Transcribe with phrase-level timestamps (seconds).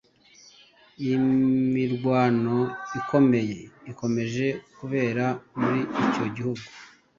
[1.01, 1.17] Iyi
[1.73, 2.57] mirwano
[2.99, 3.57] ikomeye
[3.91, 4.45] ikomeje
[4.77, 5.25] kubera
[5.59, 6.63] muri icyo gihugu